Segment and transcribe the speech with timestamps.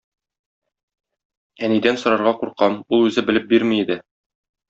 [1.67, 4.01] Әнидән сорарга куркам, ул үзе белеп бирми иде.